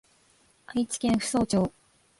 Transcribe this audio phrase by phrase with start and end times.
[0.65, 1.71] 愛知県扶桑町